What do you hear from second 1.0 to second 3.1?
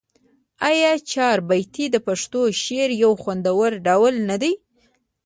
چهاربیتې د پښتو شعر